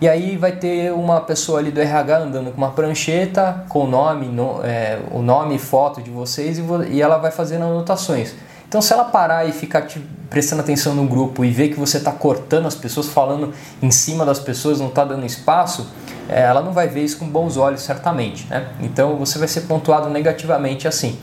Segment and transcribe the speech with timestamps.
[0.00, 3.86] E aí vai ter uma pessoa ali do RH andando com uma prancheta com o
[3.88, 8.32] nome, no, é, o nome e foto de vocês e, e ela vai fazendo anotações.
[8.68, 9.98] Então, se ela parar e ficar te
[10.30, 14.24] prestando atenção no grupo e ver que você está cortando as pessoas, falando em cima
[14.24, 15.90] das pessoas, não está dando espaço,
[16.28, 18.46] é, ela não vai ver isso com bons olhos, certamente.
[18.48, 18.68] Né?
[18.80, 21.18] Então, você vai ser pontuado negativamente assim.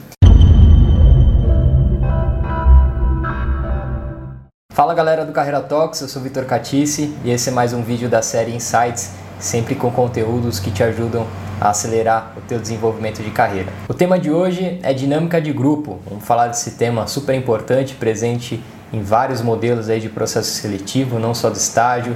[4.75, 8.09] Fala galera do Carreira Talks, eu sou Vitor Catice e esse é mais um vídeo
[8.09, 11.25] da série Insights, sempre com conteúdos que te ajudam
[11.61, 13.71] a acelerar o teu desenvolvimento de carreira.
[13.87, 15.99] O tema de hoje é dinâmica de grupo.
[16.05, 18.61] Vamos falar desse tema super importante, presente
[18.91, 22.13] em vários modelos aí de processo seletivo, não só de estágio,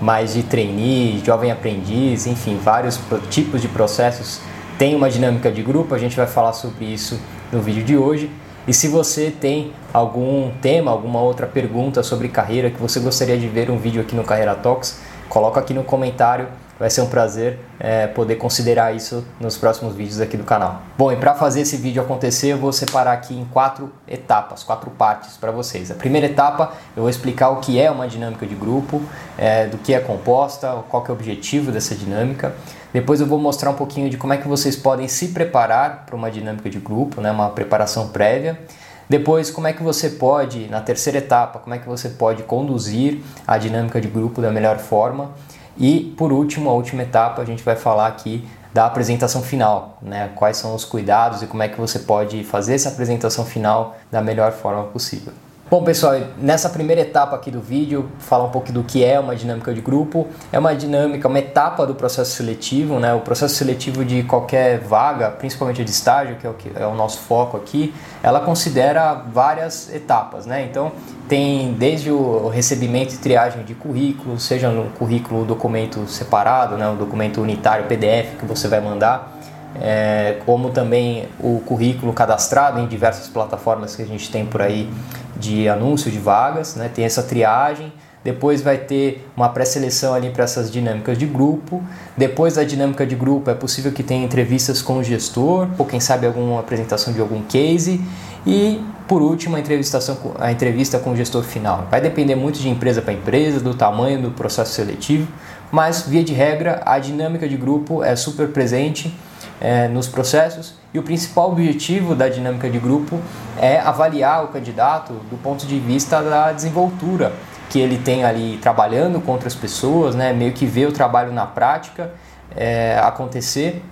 [0.00, 2.98] mas de trainee, jovem aprendiz, enfim, vários
[3.30, 4.40] tipos de processos
[4.76, 5.94] tem uma dinâmica de grupo.
[5.94, 7.20] A gente vai falar sobre isso
[7.52, 8.28] no vídeo de hoje.
[8.68, 13.48] E se você tem algum tema, alguma outra pergunta sobre carreira que você gostaria de
[13.48, 16.46] ver um vídeo aqui no Carreira Talks, coloca aqui no comentário
[16.80, 20.80] Vai ser um prazer é, poder considerar isso nos próximos vídeos aqui do canal.
[20.96, 24.90] Bom, e para fazer esse vídeo acontecer, eu vou separar aqui em quatro etapas, quatro
[24.90, 25.90] partes para vocês.
[25.90, 29.02] A primeira etapa, eu vou explicar o que é uma dinâmica de grupo,
[29.36, 32.54] é, do que é composta, qual é o objetivo dessa dinâmica.
[32.94, 36.16] Depois eu vou mostrar um pouquinho de como é que vocês podem se preparar para
[36.16, 38.58] uma dinâmica de grupo, né, uma preparação prévia.
[39.06, 43.20] Depois, como é que você pode, na terceira etapa, como é que você pode conduzir
[43.46, 45.32] a dinâmica de grupo da melhor forma.
[45.80, 50.30] E por último, a última etapa, a gente vai falar aqui da apresentação final, né?
[50.36, 54.20] Quais são os cuidados e como é que você pode fazer essa apresentação final da
[54.20, 55.32] melhor forma possível.
[55.70, 59.36] Bom, pessoal, nessa primeira etapa aqui do vídeo, falar um pouco do que é uma
[59.36, 60.26] dinâmica de grupo.
[60.50, 63.14] É uma dinâmica, uma etapa do processo seletivo, né?
[63.14, 66.94] O processo seletivo de qualquer vaga, principalmente de estágio, que é o, que é o
[66.96, 70.64] nosso foco aqui, ela considera várias etapas, né?
[70.68, 70.90] Então,
[71.28, 76.88] tem desde o recebimento e triagem de currículo, seja no currículo documento separado, né?
[76.88, 79.39] O documento unitário PDF que você vai mandar,
[79.80, 84.88] é, como também o currículo cadastrado em diversas plataformas que a gente tem por aí
[85.36, 86.90] de anúncio de vagas, né?
[86.92, 87.92] tem essa triagem,
[88.22, 91.82] depois vai ter uma pré-seleção ali para essas dinâmicas de grupo.
[92.16, 96.00] Depois da dinâmica de grupo é possível que tenha entrevistas com o gestor, ou quem
[96.00, 98.00] sabe alguma apresentação de algum case.
[98.46, 101.86] E por último, a, entrevistação, a entrevista com o gestor final.
[101.90, 105.26] Vai depender muito de empresa para empresa, do tamanho do processo seletivo,
[105.72, 109.12] mas via de regra a dinâmica de grupo é super presente
[109.60, 113.20] é, nos processos e o principal objetivo da dinâmica de grupo
[113.60, 117.32] é avaliar o candidato do ponto de vista da desenvoltura
[117.68, 120.32] que ele tem ali trabalhando com outras pessoas, né?
[120.32, 122.10] meio que ver o trabalho na prática
[122.56, 123.84] é, acontecer,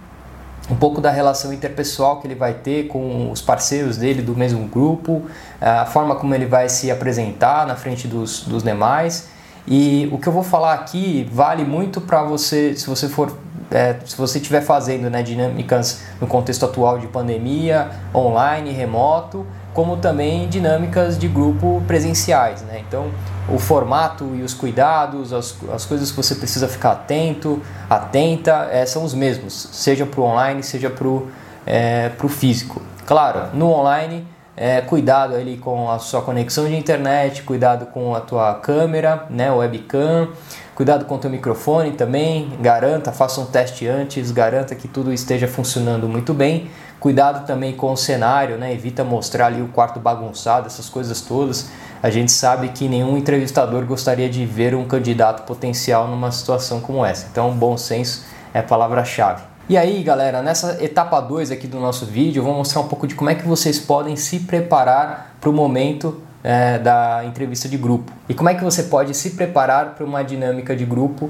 [0.70, 4.66] um pouco da relação interpessoal que ele vai ter com os parceiros dele do mesmo
[4.66, 5.22] grupo,
[5.60, 9.28] a forma como ele vai se apresentar na frente dos, dos demais.
[9.66, 13.34] E o que eu vou falar aqui vale muito para você, se você for
[13.70, 19.96] é, se você estiver fazendo né, dinâmicas no contexto atual de pandemia, online, remoto, como
[19.96, 22.62] também dinâmicas de grupo presenciais.
[22.62, 22.82] Né?
[22.86, 23.10] Então,
[23.48, 28.84] o formato e os cuidados, as, as coisas que você precisa ficar atento, atenta, é,
[28.86, 31.28] são os mesmos, seja para o online, seja para o
[31.66, 32.82] é, físico.
[33.06, 34.26] Claro, no online,
[34.58, 39.50] é, cuidado ali com a sua conexão de internet, cuidado com a tua câmera, né,
[39.50, 40.28] webcam,
[40.78, 45.48] Cuidado com o teu microfone também, garanta, faça um teste antes, garanta que tudo esteja
[45.48, 46.70] funcionando muito bem.
[47.00, 48.72] Cuidado também com o cenário, né?
[48.72, 51.68] evita mostrar ali o quarto bagunçado, essas coisas todas.
[52.00, 57.04] A gente sabe que nenhum entrevistador gostaria de ver um candidato potencial numa situação como
[57.04, 57.26] essa.
[57.28, 58.24] Então, bom senso
[58.54, 59.57] é a palavra-chave.
[59.68, 63.06] E aí, galera, nessa etapa 2 aqui do nosso vídeo, eu vou mostrar um pouco
[63.06, 67.76] de como é que vocês podem se preparar para o momento é, da entrevista de
[67.76, 68.10] grupo.
[68.30, 71.28] E como é que você pode se preparar para uma dinâmica de grupo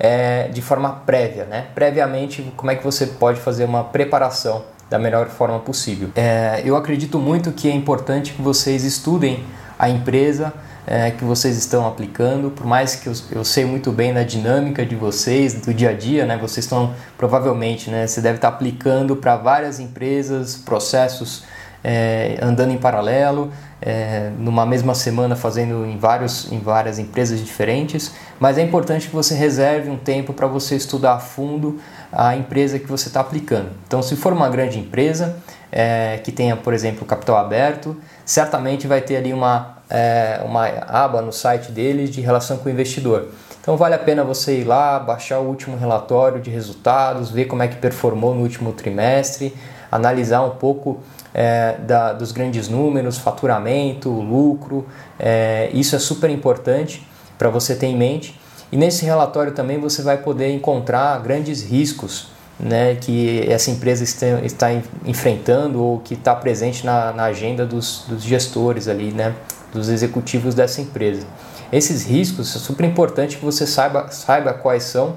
[0.00, 1.66] é, de forma prévia, né?
[1.74, 6.08] Previamente, como é que você pode fazer uma preparação da melhor forma possível.
[6.16, 9.44] É, eu acredito muito que é importante que vocês estudem
[9.78, 10.54] a empresa
[10.86, 14.84] é, que vocês estão aplicando, por mais que eu, eu, sei muito bem da dinâmica
[14.84, 16.36] de vocês, do dia a dia, né?
[16.36, 18.06] Vocês estão provavelmente, né?
[18.06, 21.44] Você deve estar aplicando para várias empresas, processos
[21.84, 28.12] é, andando em paralelo, é, numa mesma semana fazendo em, vários, em várias empresas diferentes,
[28.40, 31.78] mas é importante que você reserve um tempo para você estudar a fundo
[32.10, 33.68] a empresa que você está aplicando.
[33.86, 35.36] Então, se for uma grande empresa
[35.70, 37.94] é, que tenha, por exemplo, capital aberto,
[38.24, 42.72] certamente vai ter ali uma, é, uma aba no site deles de relação com o
[42.72, 43.28] investidor.
[43.60, 47.62] Então vale a pena você ir lá, baixar o último relatório de resultados, ver como
[47.62, 49.54] é que performou no último trimestre,
[49.90, 50.98] analisar um pouco
[51.32, 54.84] é, da, dos grandes números, faturamento, lucro,
[55.18, 57.06] é, isso é super importante
[57.38, 58.38] para você ter em mente.
[58.72, 64.04] E nesse relatório também você vai poder encontrar grandes riscos né, que essa empresa
[64.44, 64.68] está,
[65.04, 69.34] enfrentando ou que está presente na, na agenda dos, dos, gestores ali, né,
[69.74, 71.26] dos executivos dessa empresa.
[71.70, 75.16] Esses riscos é super importante que você saiba, saiba quais são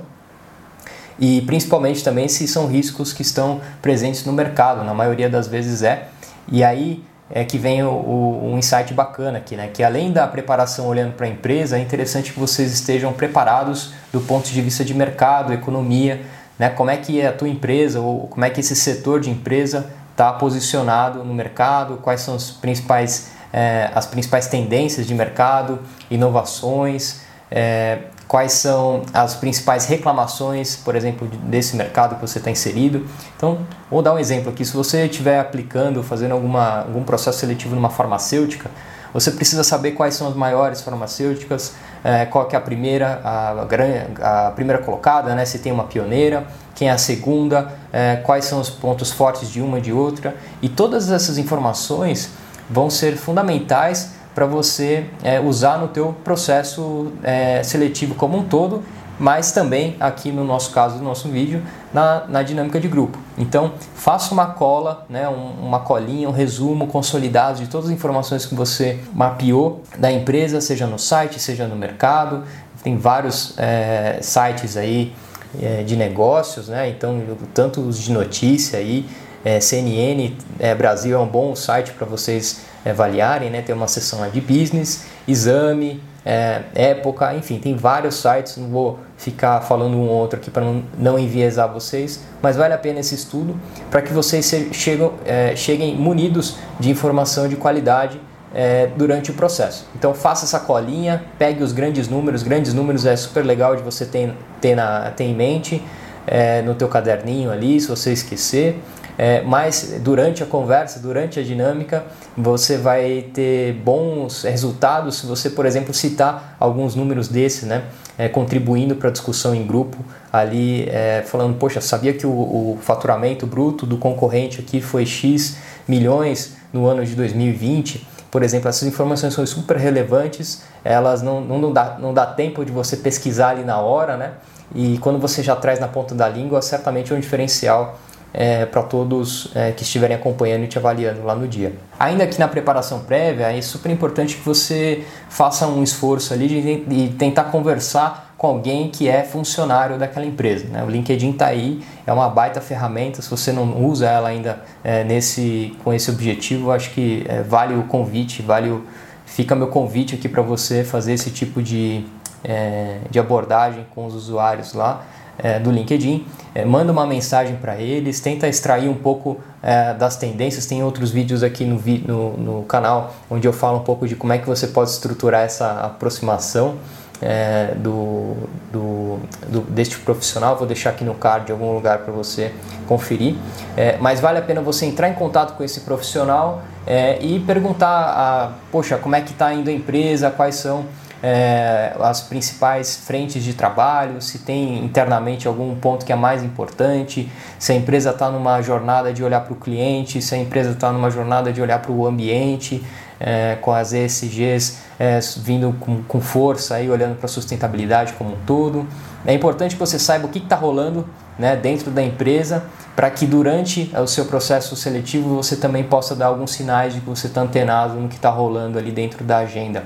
[1.19, 5.83] e principalmente também se são riscos que estão presentes no mercado, na maioria das vezes
[5.83, 6.09] é.
[6.51, 9.69] E aí é que vem o, o, um insight bacana aqui, né?
[9.74, 14.21] Que além da preparação olhando para a empresa, é interessante que vocês estejam preparados do
[14.21, 16.21] ponto de vista de mercado, economia,
[16.57, 16.69] né?
[16.69, 19.88] Como é que é a tua empresa ou como é que esse setor de empresa
[20.12, 25.80] está posicionado no mercado, quais são os principais, é, as principais tendências de mercado,
[26.10, 33.08] inovações, é, quais são as principais reclamações, por exemplo, desse mercado que você está inserido.
[33.36, 33.60] Então,
[33.90, 34.66] vou dar um exemplo aqui.
[34.66, 38.70] Se você estiver aplicando, fazendo alguma, algum processo seletivo numa farmacêutica,
[39.14, 41.74] você precisa saber quais são as maiores farmacêuticas,
[42.04, 46.46] é, qual é a primeira, a, a, primeira colocada, né, se tem uma pioneira,
[46.76, 50.36] quem é a segunda, é, quais são os pontos fortes de uma e de outra.
[50.62, 52.30] E todas essas informações
[52.69, 58.84] vão ser fundamentais para você é, usar no teu processo é, seletivo como um todo,
[59.19, 63.18] mas também aqui no nosso caso, no nosso vídeo, na, na dinâmica de grupo.
[63.36, 68.46] Então, faça uma cola, né, um, uma colinha, um resumo consolidado de todas as informações
[68.46, 72.44] que você mapeou da empresa, seja no site, seja no mercado.
[72.84, 75.16] Tem vários é, sites aí
[75.60, 76.88] é, de negócios, né?
[76.90, 77.22] então
[77.54, 79.06] tanto os de notícia aí,
[79.44, 83.62] é, CNN é, Brasil é um bom site para vocês avaliarem, né?
[83.62, 88.57] Tem uma seção lá de business, exame, é, época, enfim, tem vários sites.
[88.57, 92.74] Não vou ficar falando um ou outro aqui para não, não enviesar vocês, mas vale
[92.74, 93.57] a pena esse estudo
[93.89, 98.19] para que vocês chegam, é, cheguem munidos de informação de qualidade
[98.54, 99.88] é, durante o processo.
[99.95, 104.06] Então faça essa colinha, pegue os grandes números, grandes números é super legal de você
[104.06, 105.81] ter, ter, na, ter em mente
[106.25, 108.78] é, no teu caderninho ali, se você esquecer.
[109.18, 112.06] É, mas durante a conversa, durante a dinâmica,
[112.38, 117.86] você vai ter bons resultados se você, por exemplo, citar alguns números desses, né?
[118.19, 119.98] É, contribuindo para a discussão em grupo,
[120.34, 125.58] ali é, falando, poxa, sabia que o, o faturamento bruto do concorrente aqui foi X
[125.88, 128.08] milhões no ano de 2020?
[128.31, 132.66] Por exemplo, essas informações são super relevantes, elas não, não, não, dá, não dá tempo
[132.66, 134.31] de você pesquisar ali na hora, né?
[134.75, 138.00] E quando você já traz na ponta da língua, certamente é um diferencial
[138.38, 141.74] é, para todos é, que estiverem acompanhando e te avaliando lá no dia.
[142.00, 146.86] Ainda aqui na preparação prévia, é super importante que você faça um esforço ali de,
[146.86, 150.68] de tentar conversar com alguém que é funcionário daquela empresa.
[150.68, 150.84] Né?
[150.84, 153.24] O LinkedIn está aí, é uma baita ferramenta.
[153.24, 157.74] Se você não usa ela ainda é, nesse, com esse objetivo, acho que é, vale
[157.74, 158.83] o convite, vale o,
[159.25, 162.06] fica meu convite aqui para você fazer esse tipo de,
[162.44, 165.04] é, de abordagem com os usuários lá
[165.38, 166.25] é, do LinkedIn,
[166.56, 170.66] é, manda uma mensagem para eles, tenta extrair um pouco é, das tendências.
[170.66, 174.34] Tem outros vídeos aqui no, no, no, canal onde eu falo um pouco de como
[174.34, 176.75] é que você pode estruturar essa aproximação
[177.22, 178.36] é, do,
[178.72, 180.56] do, do, deste profissional.
[180.56, 182.51] Vou deixar aqui no card em algum lugar para você
[182.88, 183.36] conferir.
[183.75, 187.88] É, mas vale a pena você entrar em contato com esse profissional é, e perguntar,
[187.88, 190.86] a, poxa, como é que está indo a empresa, quais são
[191.22, 197.31] é, as principais frentes de trabalho, se tem internamente algum ponto que é mais importante,
[197.57, 200.92] se a empresa está numa jornada de olhar para o cliente, se a empresa está
[200.92, 202.83] numa jornada de olhar para o ambiente,
[203.19, 208.33] é, com as ESGs é, vindo com, com força, aí, olhando para a sustentabilidade como
[208.33, 208.86] um todo.
[209.26, 211.07] É importante que você saiba o que está rolando
[211.38, 212.64] né, dentro da empresa
[212.95, 217.07] para que durante o seu processo seletivo você também possa dar alguns sinais de que
[217.07, 219.83] você está antenado no que está rolando ali dentro da agenda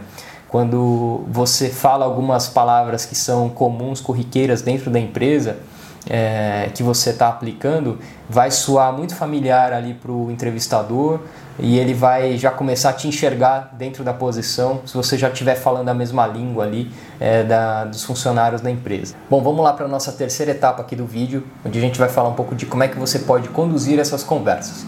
[0.52, 5.56] quando você fala algumas palavras que são comuns, corriqueiras dentro da empresa,
[6.10, 11.22] é, que você está aplicando, vai soar muito familiar ali para o entrevistador
[11.58, 15.56] e ele vai já começar a te enxergar dentro da posição se você já estiver
[15.56, 19.16] falando a mesma língua ali é, da, dos funcionários da empresa.
[19.30, 22.10] Bom, vamos lá para a nossa terceira etapa aqui do vídeo, onde a gente vai
[22.10, 24.86] falar um pouco de como é que você pode conduzir essas conversas.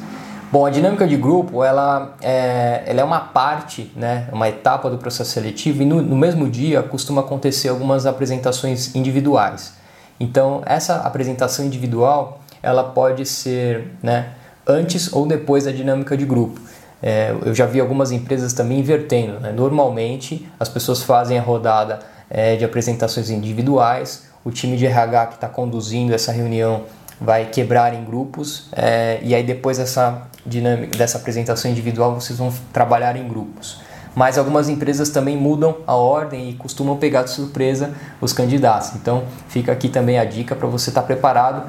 [0.53, 4.99] Bom, a dinâmica de grupo ela é, ela é uma parte, né, uma etapa do
[4.99, 9.73] processo seletivo e no, no mesmo dia costuma acontecer algumas apresentações individuais.
[10.19, 14.33] Então essa apresentação individual ela pode ser né,
[14.67, 16.61] antes ou depois da dinâmica de grupo.
[17.01, 19.39] É, eu já vi algumas empresas também invertendo.
[19.39, 19.51] Né?
[19.51, 21.97] Normalmente as pessoas fazem a rodada
[22.29, 26.83] é, de apresentações individuais, o time de RH que está conduzindo essa reunião
[27.23, 32.53] vai quebrar em grupos é, e aí depois dessa dinâmica, dessa apresentação individual vocês vão
[32.71, 33.81] trabalhar em grupos.
[34.15, 38.93] mas algumas empresas também mudam a ordem e costumam pegar de surpresa os candidatos.
[38.95, 41.63] Então fica aqui também a dica para você estar tá preparado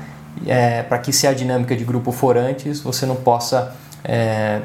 [0.46, 4.60] é, para que se a dinâmica de grupo for antes, você não possa é,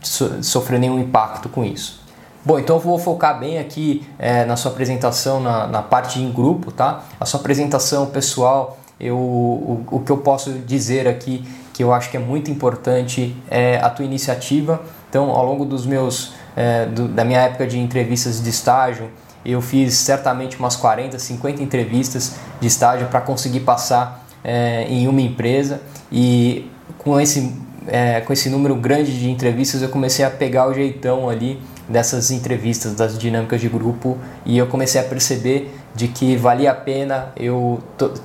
[0.00, 2.02] so, sofrer nenhum impacto com isso.
[2.44, 6.32] Bom, então eu vou focar bem aqui é, na sua apresentação, na, na, parte em
[6.32, 7.04] grupo, tá?
[7.20, 12.10] A sua apresentação pessoal, eu, o, o que eu posso dizer aqui que eu acho
[12.10, 14.80] que é muito importante é a tua iniciativa.
[15.08, 19.10] Então, ao longo dos meus, é, do, da minha época de entrevistas de estágio,
[19.44, 25.20] eu fiz certamente umas 40, 50 entrevistas de estágio para conseguir passar é, em uma
[25.20, 25.80] empresa
[26.10, 27.52] e com esse,
[27.88, 32.30] é, com esse número grande de entrevistas eu comecei a pegar o jeitão ali dessas
[32.30, 37.32] entrevistas, das dinâmicas de grupo e eu comecei a perceber de que valia a pena
[37.36, 37.80] eu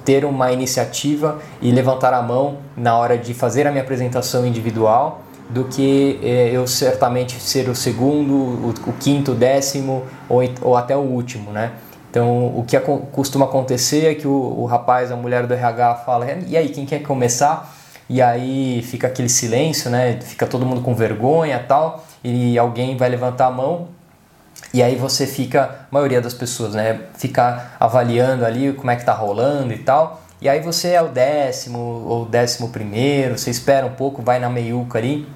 [0.06, 5.22] ter uma iniciativa e levantar a mão na hora de fazer a minha apresentação individual
[5.50, 10.76] do que eh, eu certamente ser o segundo, o, o quinto, o décimo ou, ou
[10.76, 11.72] até o último, né?
[12.10, 12.80] Então, o que
[13.12, 16.86] costuma acontecer é que o, o rapaz, a mulher do RH fala: e aí, quem
[16.86, 17.77] quer começar?
[18.10, 20.20] E aí fica aquele silêncio, né?
[20.22, 23.90] Fica todo mundo com vergonha tal, e alguém vai levantar a mão
[24.74, 29.06] e aí você fica, a maioria das pessoas, né, fica avaliando ali como é que
[29.06, 30.22] tá rolando e tal.
[30.42, 34.50] E aí você é o décimo ou décimo primeiro, você espera um pouco, vai na
[34.50, 35.28] meiuca ali,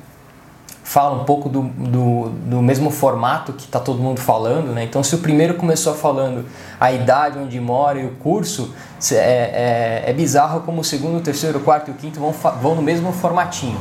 [0.92, 4.84] fala um pouco do, do, do mesmo formato que está todo mundo falando, né?
[4.84, 6.46] Então se o primeiro começou falando
[6.78, 8.74] a idade onde mora e o curso,
[9.10, 12.34] é, é, é bizarro como o segundo, o terceiro, o quarto e o quinto vão,
[12.62, 13.80] vão no mesmo formatinho.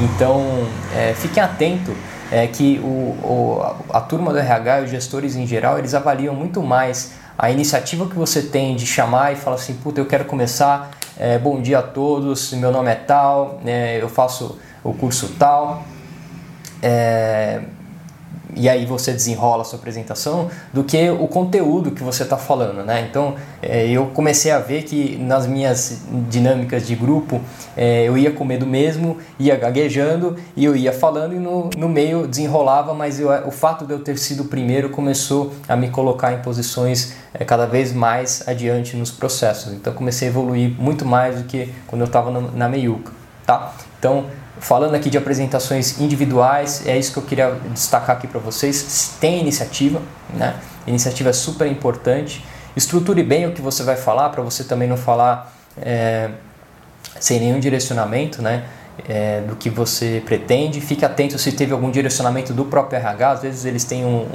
[0.00, 0.44] Então
[0.94, 1.94] é, fiquem atentos
[2.30, 6.34] é que o, o, a turma do RH e os gestores em geral, eles avaliam
[6.34, 10.26] muito mais a iniciativa que você tem de chamar e falar assim, puta, eu quero
[10.26, 15.36] começar, é, bom dia a todos, meu nome é tal, é, eu faço o curso
[15.38, 15.82] tal,
[16.82, 17.60] é,
[18.56, 22.84] e aí você desenrola a sua apresentação do que o conteúdo que você está falando,
[22.84, 23.06] né?
[23.08, 27.40] Então é, eu comecei a ver que nas minhas dinâmicas de grupo
[27.76, 31.88] é, eu ia com medo mesmo, ia gaguejando e eu ia falando e no, no
[31.88, 35.90] meio desenrolava, mas eu, o fato de eu ter sido o primeiro começou a me
[35.90, 39.72] colocar em posições é, cada vez mais adiante nos processos.
[39.72, 43.12] Então comecei a evoluir muito mais do que quando eu estava na meiuca,
[43.46, 43.74] tá?
[43.98, 44.26] Então
[44.60, 49.16] Falando aqui de apresentações individuais, é isso que eu queria destacar aqui para vocês.
[49.18, 50.02] Tem iniciativa,
[50.34, 50.54] né?
[50.86, 52.44] Iniciativa é super importante.
[52.76, 55.50] Estruture bem o que você vai falar para você também não falar
[55.80, 56.28] é,
[57.18, 58.64] sem nenhum direcionamento, né?
[59.08, 60.78] É, do que você pretende.
[60.82, 63.30] Fique atento se teve algum direcionamento do próprio RH.
[63.30, 64.26] Às vezes eles têm um,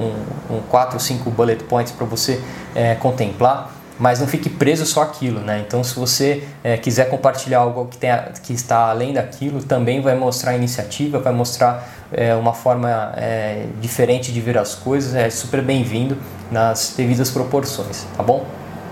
[0.50, 2.42] um, um 4 ou 5 bullet points para você
[2.74, 5.64] é, contemplar mas não fique preso só aquilo, né?
[5.66, 10.16] Então, se você é, quiser compartilhar algo que, tenha, que está além daquilo, também vai
[10.16, 15.62] mostrar iniciativa, vai mostrar é, uma forma é, diferente de ver as coisas, é super
[15.62, 16.18] bem-vindo
[16.52, 18.46] nas devidas proporções, tá bom?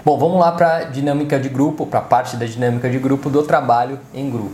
[0.05, 3.29] Bom, vamos lá para a dinâmica de grupo, para a parte da dinâmica de grupo
[3.29, 4.53] do trabalho em grupo.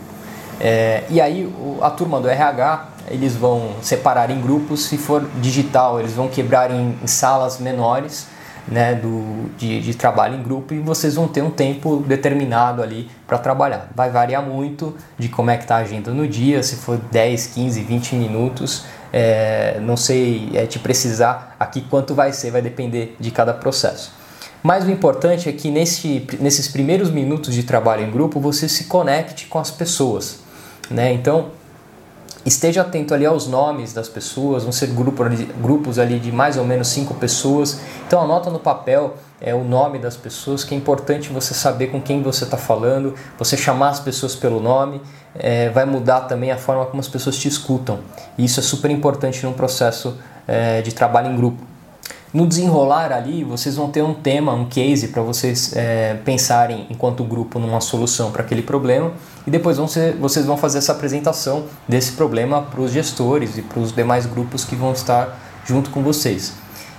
[0.60, 1.52] É, e aí,
[1.82, 6.70] a turma do RH, eles vão separar em grupos, se for digital, eles vão quebrar
[6.70, 8.28] em, em salas menores,
[8.70, 13.10] né, do, de, de, trabalho em grupo e vocês vão ter um tempo determinado ali
[13.26, 13.90] para trabalhar.
[13.96, 17.48] Vai variar muito de como é que está a agenda no dia, se for 10,
[17.48, 23.16] 15, 20 minutos, é, não sei é, te precisar aqui quanto vai ser, vai depender
[23.20, 24.14] de cada processo.
[24.62, 28.84] Mas o importante é que nesse, nesses primeiros minutos de trabalho em grupo você se
[28.84, 30.42] conecte com as pessoas.
[30.92, 31.14] Né?
[31.14, 31.52] Então,
[32.50, 35.24] esteja atento ali aos nomes das pessoas, vão ser grupo,
[35.62, 37.80] grupos ali de mais ou menos cinco pessoas.
[38.06, 42.02] Então anota no papel é, o nome das pessoas, que é importante você saber com
[42.02, 45.02] quem você está falando, você chamar as pessoas pelo nome,
[45.36, 48.00] é, vai mudar também a forma como as pessoas te escutam.
[48.38, 51.64] E isso é super importante num processo é, de trabalho em grupo.
[52.32, 57.24] No desenrolar ali, vocês vão ter um tema, um case para vocês é, pensarem enquanto
[57.24, 59.14] grupo numa solução para aquele problema
[59.48, 63.64] e depois vão ser, vocês vão fazer essa apresentação desse problema para os gestores e
[63.64, 66.54] para os demais grupos que vão estar junto com vocês.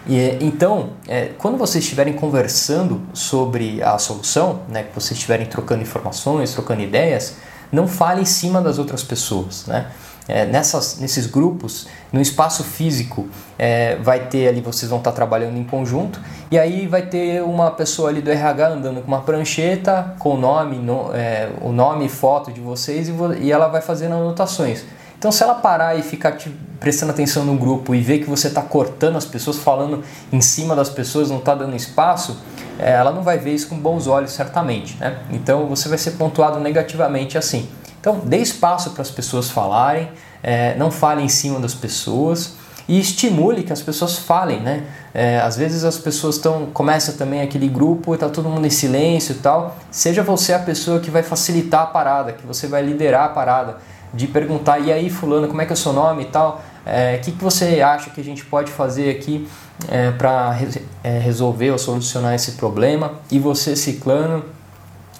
[0.04, 5.82] E, então, é, quando vocês estiverem conversando sobre a solução, né, que vocês estiverem trocando
[5.82, 7.36] informações, trocando ideias,
[7.70, 9.86] não fale em cima das outras pessoas, né?
[10.30, 15.56] É, nessas, nesses grupos, no espaço físico, é, vai ter ali, vocês vão estar trabalhando
[15.58, 16.20] em conjunto,
[16.50, 20.38] e aí vai ter uma pessoa ali do RH andando com uma prancheta com o
[20.38, 24.84] nome, no, é, o nome e foto de vocês, e, e ela vai fazendo anotações.
[25.20, 26.48] Então, se ela parar e ficar te
[26.80, 30.74] prestando atenção no grupo e ver que você está cortando as pessoas, falando em cima
[30.74, 32.40] das pessoas, não está dando espaço,
[32.78, 34.96] é, ela não vai ver isso com bons olhos, certamente.
[34.98, 35.18] Né?
[35.30, 37.68] Então, você vai ser pontuado negativamente assim.
[38.00, 40.10] Então, dê espaço para as pessoas falarem,
[40.42, 42.54] é, não fale em cima das pessoas
[42.88, 44.84] e estimule que as pessoas falem, né?
[45.12, 48.70] É, às vezes as pessoas estão começa também aquele grupo e tá todo mundo em
[48.70, 49.76] silêncio e tal.
[49.90, 53.76] Seja você a pessoa que vai facilitar a parada, que você vai liderar a parada,
[54.12, 56.62] de perguntar e aí fulano como é que é o seu nome e tal.
[56.84, 59.46] O é, que, que você acha que a gente pode fazer aqui
[59.88, 63.12] é, para re é, resolver ou solucionar esse problema?
[63.30, 64.42] E você ciclano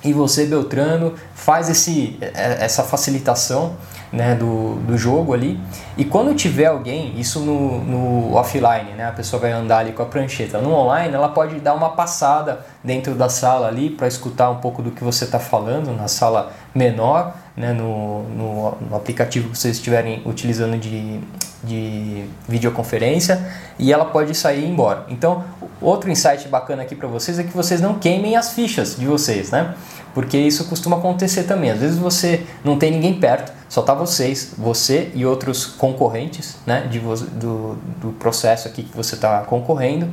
[0.04, 3.76] e você Beltrano faz esse, é, essa facilitação
[4.12, 5.61] né, do, do jogo ali.
[5.97, 10.02] E quando tiver alguém, isso no, no offline, né, a pessoa vai andar ali com
[10.02, 10.59] a prancheta.
[10.59, 14.83] No online, ela pode dar uma passada dentro da sala ali para escutar um pouco
[14.83, 19.76] do que você está falando na sala menor, né, no, no, no, aplicativo que vocês
[19.76, 21.21] estiverem utilizando de,
[21.62, 23.45] de videoconferência
[23.79, 25.05] e ela pode sair e ir embora.
[25.09, 25.45] Então,
[25.81, 29.50] outro insight bacana aqui para vocês é que vocês não queimem as fichas de vocês,
[29.50, 29.75] né?
[30.14, 31.71] Porque isso costuma acontecer também.
[31.71, 36.88] Às vezes você não tem ninguém perto, só tá vocês, você e outros concorrentes, né,
[36.90, 40.09] de, do, do processo aqui que você está concorrendo.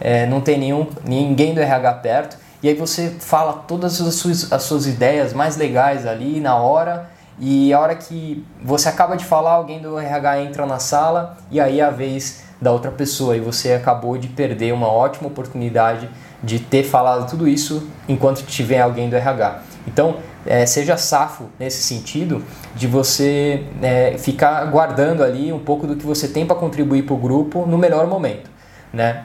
[0.00, 4.52] É, não tem nenhum, ninguém do RH perto e aí você fala todas as suas,
[4.52, 9.24] as suas ideias mais legais ali na hora e a hora que você acaba de
[9.24, 13.36] falar, alguém do RH entra na sala e aí é a vez da outra pessoa
[13.36, 16.08] e você acabou de perder uma ótima oportunidade
[16.42, 19.62] de ter falado tudo isso enquanto tiver alguém do RH.
[19.86, 20.16] Então,
[20.46, 26.06] é, seja safo nesse sentido de você é, ficar guardando ali um pouco do que
[26.06, 28.50] você tem para contribuir para o grupo no melhor momento,
[28.92, 29.24] né?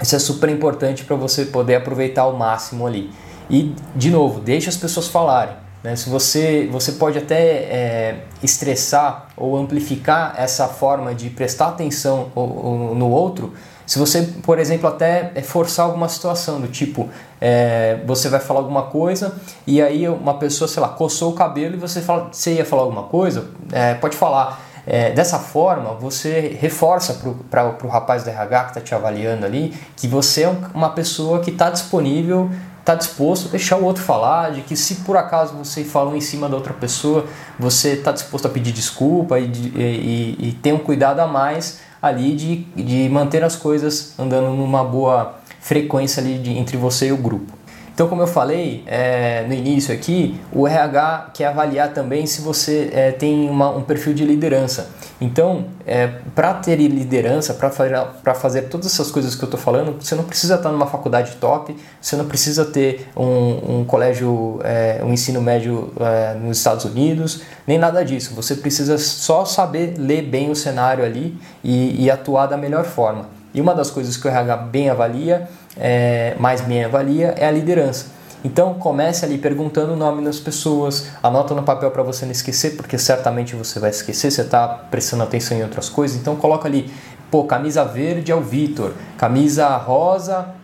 [0.00, 3.10] Isso é super importante para você poder aproveitar ao máximo ali.
[3.50, 5.56] E, de novo, deixe as pessoas falarem.
[5.82, 5.96] Né?
[5.96, 13.10] Se você, você pode até é, estressar ou amplificar essa forma de prestar atenção no
[13.10, 13.54] outro,
[13.88, 17.08] se você, por exemplo, até é, forçar alguma situação do tipo,
[17.40, 19.32] é, você vai falar alguma coisa
[19.66, 22.82] e aí uma pessoa, sei lá, coçou o cabelo e você, fala, você ia falar
[22.82, 24.68] alguma coisa, é, pode falar.
[24.86, 29.74] É, dessa forma, você reforça para o rapaz do RH que está te avaliando ali
[29.96, 34.50] que você é uma pessoa que está disponível está disposto a deixar o outro falar,
[34.50, 37.26] de que se por acaso você falou em cima da outra pessoa,
[37.58, 41.80] você está disposto a pedir desculpa e, e, e, e ter um cuidado a mais
[42.00, 47.12] ali de, de manter as coisas andando numa boa frequência ali de, entre você e
[47.12, 47.57] o grupo.
[47.98, 52.90] Então, como eu falei é, no início aqui, o RH quer avaliar também se você
[52.92, 54.90] é, tem uma, um perfil de liderança.
[55.20, 60.14] Então, é, para ter liderança, para fazer, todas essas coisas que eu estou falando, você
[60.14, 65.12] não precisa estar numa faculdade top, você não precisa ter um, um colégio, é, um
[65.12, 68.32] ensino médio é, nos Estados Unidos, nem nada disso.
[68.36, 73.37] Você precisa só saber ler bem o cenário ali e, e atuar da melhor forma.
[73.58, 77.50] E uma das coisas que o RH bem avalia é, mais bem avalia é a
[77.50, 78.06] liderança.
[78.44, 82.76] Então comece ali perguntando o nome das pessoas, anota no papel para você não esquecer,
[82.76, 86.16] porque certamente você vai esquecer, você está prestando atenção em outras coisas.
[86.16, 86.88] Então coloca ali,
[87.32, 90.54] pô, camisa verde é o Vitor, camisa rosa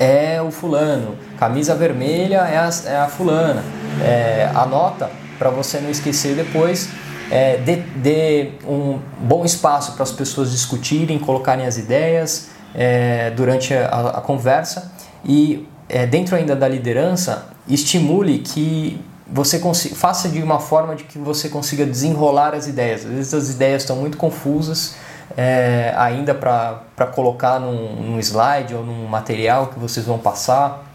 [0.00, 3.62] é o fulano, camisa vermelha é a, é a fulana.
[4.02, 6.88] É, anota para você não esquecer depois.
[7.30, 13.74] É, dê, dê um bom espaço para as pessoas discutirem, colocarem as ideias, é, durante
[13.74, 14.92] a, a, conversa
[15.24, 19.58] e é, dentro ainda da liderança estimule que você
[19.94, 23.04] faça de uma forma de que você consiga desenrolar as ideias.
[23.04, 24.94] Às vezes as ideias estão muito confusas
[25.36, 30.87] é, ainda para colocar num, num slide ou num material que vocês vão passar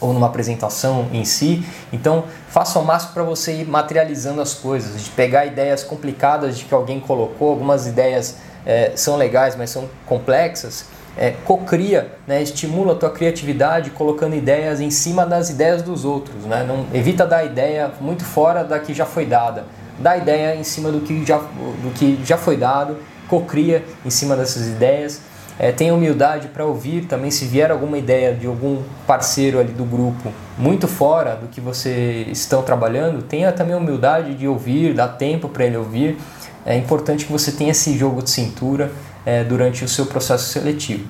[0.00, 1.64] ou numa apresentação em si.
[1.92, 6.64] Então, faça o máximo para você ir materializando as coisas, de pegar ideias complicadas de
[6.64, 10.86] que alguém colocou, algumas ideias é, são legais, mas são complexas,
[11.16, 16.44] é, cocria, né, estimula a tua criatividade colocando ideias em cima das ideias dos outros.
[16.44, 16.64] Né?
[16.66, 19.64] Não, evita dar ideia muito fora da que já foi dada.
[19.98, 22.96] Dá ideia em cima do que já, do que já foi dado,
[23.28, 25.20] cocria em cima dessas ideias.
[25.62, 29.84] É, tenha humildade para ouvir também se vier alguma ideia de algum parceiro ali do
[29.84, 35.50] grupo muito fora do que vocês estão trabalhando, tenha também humildade de ouvir, dar tempo
[35.50, 36.16] para ele ouvir
[36.64, 38.90] é importante que você tenha esse jogo de cintura
[39.24, 41.08] é, durante o seu processo seletivo,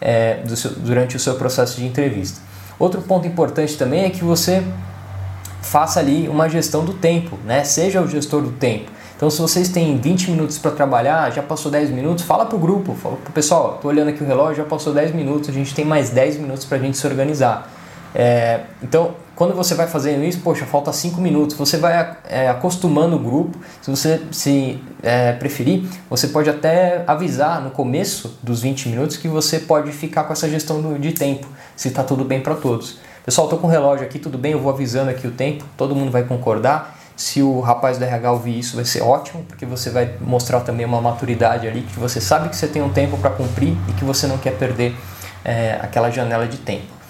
[0.00, 2.40] é, seu, durante o seu processo de entrevista.
[2.78, 4.62] Outro ponto importante também é que você
[5.62, 7.64] faça ali uma gestão do tempo, né?
[7.64, 8.90] seja o gestor do tempo.
[9.16, 12.58] Então, se vocês têm 20 minutos para trabalhar, já passou 10 minutos, fala para o
[12.58, 15.52] grupo, fala para o pessoal, estou olhando aqui o relógio, já passou 10 minutos, a
[15.52, 17.70] gente tem mais 10 minutos para a gente se organizar.
[18.14, 23.16] É, então, quando você vai fazendo isso, poxa, falta 5 minutos, você vai é, acostumando
[23.16, 23.58] o grupo.
[23.82, 29.26] Se você se é, preferir, você pode até avisar no começo dos 20 minutos que
[29.26, 32.98] você pode ficar com essa gestão de tempo, se está tudo bem para todos.
[33.24, 35.94] Pessoal, estou com o relógio aqui, tudo bem, eu vou avisando aqui o tempo, todo
[35.94, 36.96] mundo vai concordar.
[37.16, 40.84] Se o rapaz do RH ouvir isso, vai ser ótimo, porque você vai mostrar também
[40.84, 44.04] uma maturidade ali, que você sabe que você tem um tempo para cumprir e que
[44.04, 44.96] você não quer perder
[45.44, 47.04] é, aquela janela de tempo.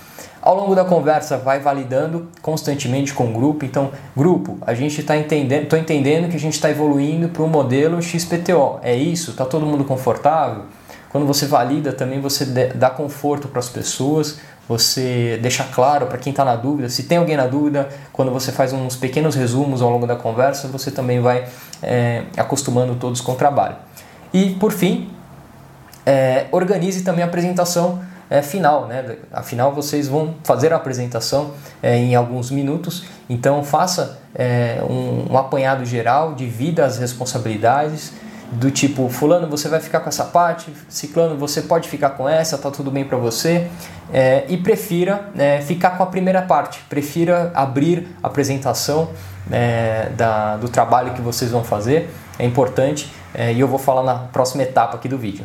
[0.45, 3.65] Ao longo da conversa, vai validando constantemente com o grupo.
[3.65, 7.49] Então, grupo, a gente está entendendo, estou entendendo que a gente está evoluindo para o
[7.49, 8.79] modelo XPTO.
[8.83, 9.31] É isso?
[9.31, 10.65] Está todo mundo confortável?
[11.15, 16.33] Quando você valida, também você dá conforto para as pessoas, você deixa claro para quem
[16.33, 16.89] está na dúvida.
[16.89, 20.67] Se tem alguém na dúvida, quando você faz uns pequenos resumos ao longo da conversa,
[20.67, 21.47] você também vai
[21.81, 23.77] é, acostumando todos com o trabalho.
[24.33, 25.09] E por fim,
[26.05, 29.15] é, organize também a apresentação é, final, né?
[29.33, 35.39] Afinal, vocês vão fazer a apresentação é, em alguns minutos, então faça é, um, um
[35.39, 38.13] apanhado geral, divida as responsabilidades
[38.55, 42.57] do tipo fulano você vai ficar com essa parte, ciclano você pode ficar com essa,
[42.57, 43.69] tá tudo bem para você.
[44.13, 49.11] É, e prefira é, ficar com a primeira parte, prefira abrir a apresentação
[49.51, 54.03] é, da, do trabalho que vocês vão fazer, é importante é, e eu vou falar
[54.03, 55.45] na próxima etapa aqui do vídeo.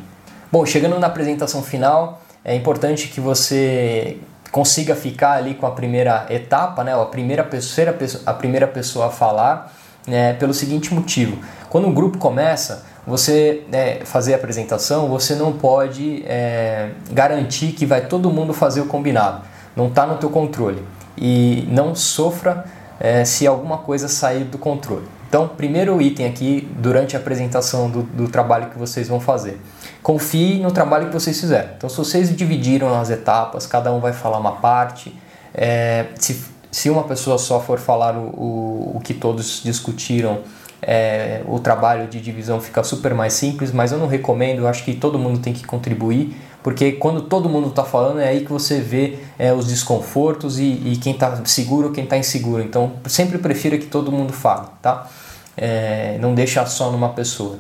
[0.51, 4.17] Bom, chegando na apresentação final, é importante que você
[4.51, 7.95] consiga ficar ali com a primeira etapa, né, a primeira pessoa,
[8.25, 9.71] a primeira pessoa a falar,
[10.07, 11.37] né, pelo seguinte motivo:
[11.69, 17.85] quando o grupo começa, você é, fazer a apresentação, você não pode é, garantir que
[17.85, 19.41] vai todo mundo fazer o combinado.
[19.75, 20.83] Não está no teu controle
[21.17, 22.65] e não sofra
[22.99, 25.07] é, se alguma coisa sair do controle.
[25.27, 29.61] Então, primeiro item aqui durante a apresentação do, do trabalho que vocês vão fazer.
[30.01, 31.69] Confie no trabalho que vocês fizeram.
[31.77, 35.15] Então, se vocês dividiram as etapas, cada um vai falar uma parte.
[35.53, 40.39] É, se, se uma pessoa só for falar o, o, o que todos discutiram,
[40.81, 44.83] é, o trabalho de divisão fica super mais simples, mas eu não recomendo, eu acho
[44.83, 48.51] que todo mundo tem que contribuir, porque quando todo mundo está falando é aí que
[48.51, 52.61] você vê é, os desconfortos e, e quem está seguro quem está inseguro.
[52.61, 55.07] Então sempre prefira que todo mundo fale, tá?
[55.55, 57.57] É, não deixa só numa pessoa.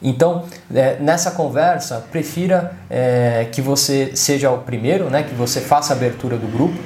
[0.00, 5.94] Então, é, nessa conversa, prefira é, que você seja o primeiro, né, que você faça
[5.94, 6.76] a abertura do grupo,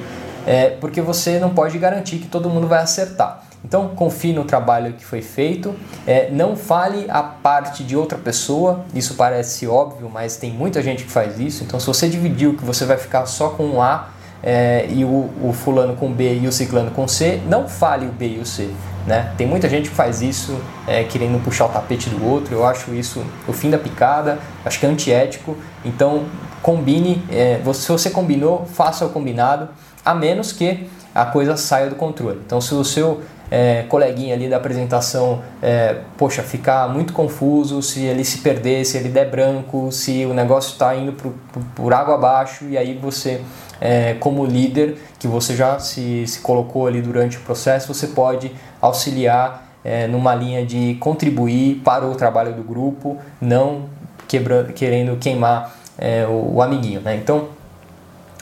[0.47, 3.43] é, porque você não pode garantir que todo mundo vai acertar.
[3.63, 5.75] Então, confie no trabalho que foi feito,
[6.07, 11.03] é, não fale a parte de outra pessoa, isso parece óbvio, mas tem muita gente
[11.03, 11.63] que faz isso.
[11.63, 14.09] Então, se você dividiu que você vai ficar só com um A
[14.43, 18.11] é, e o, o fulano com B e o ciclano com C, não fale o
[18.11, 18.69] B e o C.
[19.05, 19.31] Né?
[19.37, 22.93] Tem muita gente que faz isso é, querendo puxar o tapete do outro, eu acho
[22.93, 25.55] isso o fim da picada, acho que é antiético.
[25.85, 26.25] Então,
[26.61, 29.69] combine, é, se você combinou, faça o combinado,
[30.03, 32.41] a menos que a coisa saia do controle.
[32.45, 38.05] Então, se o seu é, coleguinha ali da apresentação, é, poxa, ficar muito confuso, se
[38.05, 41.93] ele se perder, se ele der branco, se o negócio está indo por, por, por,
[41.93, 43.41] água abaixo e aí você,
[43.81, 48.53] é, como líder, que você já se, se colocou ali durante o processo, você pode
[48.79, 53.89] auxiliar é, numa linha de contribuir para o trabalho do grupo, não
[54.29, 57.01] quebra, querendo queimar é, o, o amiguinho.
[57.01, 57.17] Né?
[57.17, 57.49] Então,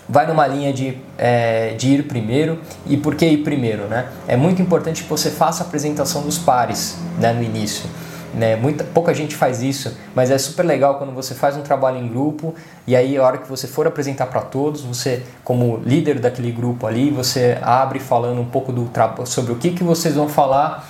[0.09, 2.59] vai numa linha de, é, de ir primeiro.
[2.87, 3.83] E por que ir primeiro?
[3.83, 4.07] Né?
[4.27, 7.87] É muito importante que você faça a apresentação dos pares né, no início.
[8.33, 8.55] Né?
[8.55, 12.07] Muita, pouca gente faz isso, mas é super legal quando você faz um trabalho em
[12.07, 12.53] grupo
[12.85, 16.85] e aí a hora que você for apresentar para todos, você como líder daquele grupo
[16.85, 18.89] ali, você abre falando um pouco do
[19.25, 20.87] sobre o que, que vocês vão falar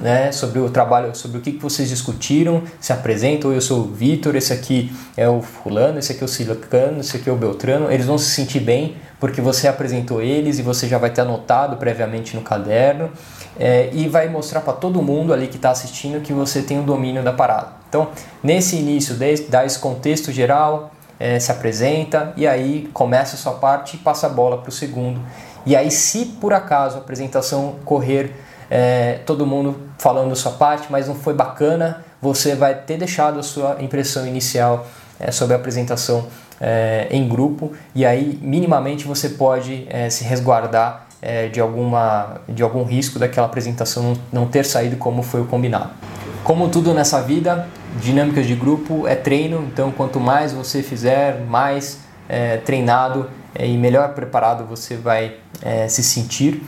[0.00, 3.84] né, sobre o trabalho, sobre o que, que vocês discutiram, se apresentam, eu sou o
[3.84, 7.36] Vitor, esse aqui é o fulano, esse aqui é o Silicano, esse aqui é o
[7.36, 11.20] Beltrano, eles vão se sentir bem porque você apresentou eles e você já vai ter
[11.20, 13.10] anotado previamente no caderno
[13.58, 16.82] é, e vai mostrar para todo mundo ali que está assistindo que você tem o
[16.82, 17.68] domínio da parada.
[17.88, 18.08] Então,
[18.42, 19.16] nesse início,
[19.48, 20.90] dá esse contexto geral,
[21.20, 24.72] é, se apresenta e aí começa a sua parte e passa a bola para o
[24.72, 25.20] segundo.
[25.64, 28.34] E aí, se por acaso a apresentação correr
[28.74, 33.42] é, todo mundo falando sua parte, mas não foi bacana, você vai ter deixado a
[33.42, 34.86] sua impressão inicial
[35.20, 36.26] é, sobre a apresentação
[36.58, 42.62] é, em grupo e aí minimamente você pode é, se resguardar é, de, alguma, de
[42.62, 45.90] algum risco daquela apresentação não ter saído como foi o combinado.
[46.42, 47.68] Como tudo nessa vida,
[48.00, 54.14] dinâmicas de grupo é treino, então quanto mais você fizer, mais é, treinado e melhor
[54.14, 55.36] preparado você vai
[55.88, 56.62] se sentir.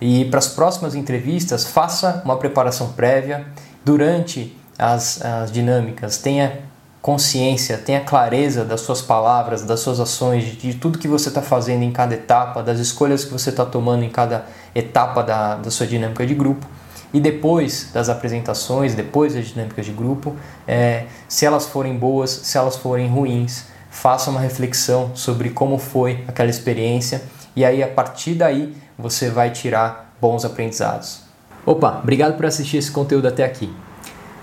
[0.00, 3.46] E para as próximas entrevistas, faça uma preparação prévia
[3.84, 6.60] durante as, as dinâmicas, tenha
[7.02, 11.82] consciência, tenha clareza das suas palavras, das suas ações, de, tudo que você está fazendo
[11.82, 15.86] em cada etapa, das escolhas que você está tomando em cada etapa da, da sua
[15.86, 16.66] dinâmica de grupo.
[17.12, 20.36] E depois das apresentações, depois das dinâmicas de grupo,
[20.68, 26.24] é, se elas forem boas, se elas forem ruins, faça uma reflexão sobre como foi
[26.28, 27.22] aquela experiência
[27.56, 31.22] e aí a partir daí você vai tirar bons aprendizados.
[31.64, 33.70] Opa, obrigado por assistir esse conteúdo até aqui.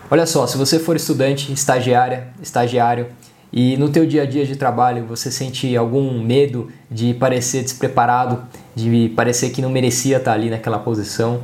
[0.10, 3.08] Olha só, se você for estudante, estagiária, estagiário
[3.52, 8.44] e no teu dia a dia de trabalho você sente algum medo de parecer despreparado,
[8.76, 11.42] de parecer que não merecia estar ali naquela posição,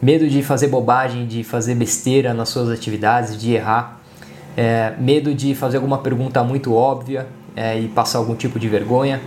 [0.00, 4.00] medo de fazer bobagem, de fazer besteira nas suas atividades, de errar,
[4.56, 9.20] é, medo de fazer alguma pergunta muito óbvia é, e passar algum tipo de vergonha,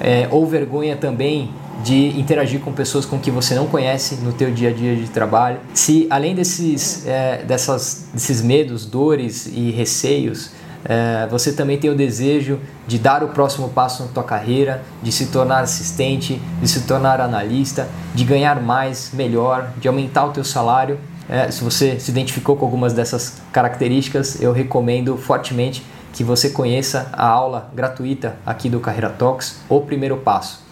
[0.00, 1.50] é, ou vergonha também
[1.82, 5.08] de interagir com pessoas com que você não conhece no teu dia a dia de
[5.08, 5.60] trabalho.
[5.74, 10.50] Se além desses, é, dessas, desses medos, dores e receios,
[10.84, 15.12] é, você também tem o desejo de dar o próximo passo na tua carreira, de
[15.12, 20.44] se tornar assistente, de se tornar analista, de ganhar mais, melhor, de aumentar o teu
[20.44, 20.98] salário.
[21.28, 27.08] É, se você se identificou com algumas dessas características, eu recomendo fortemente que você conheça
[27.12, 30.62] a aula gratuita aqui do Carreira Talks, o primeiro passo.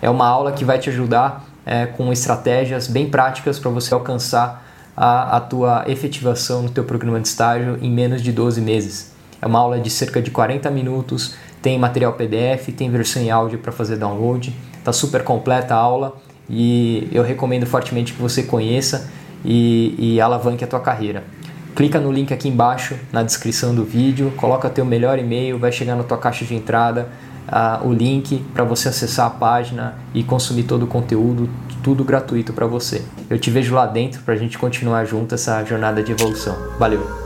[0.00, 4.64] É uma aula que vai te ajudar é, com estratégias bem práticas para você alcançar
[4.96, 9.12] a, a tua efetivação no teu programa de estágio em menos de 12 meses.
[9.40, 13.58] É uma aula de cerca de 40 minutos, tem material PDF, tem versão em áudio
[13.58, 14.54] para fazer download.
[14.78, 16.16] Está super completa a aula
[16.48, 19.10] e eu recomendo fortemente que você conheça
[19.44, 21.24] e, e alavanque a tua carreira.
[21.74, 25.94] Clica no link aqui embaixo na descrição do vídeo, coloca teu melhor e-mail, vai chegar
[25.94, 27.08] na tua caixa de entrada
[27.48, 31.48] uh, o link para você acessar a página e consumir todo o conteúdo,
[31.82, 33.02] tudo gratuito para você.
[33.28, 36.56] Eu te vejo lá dentro para a gente continuar junto essa jornada de evolução.
[36.78, 37.25] Valeu!